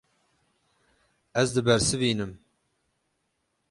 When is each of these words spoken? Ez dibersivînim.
Ez 1.41 1.49
dibersivînim. 1.55 2.31